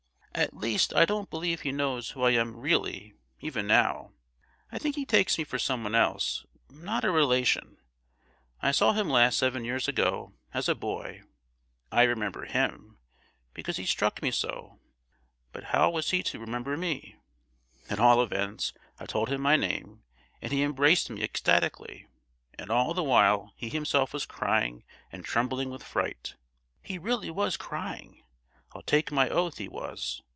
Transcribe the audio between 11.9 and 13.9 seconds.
I remember him, because he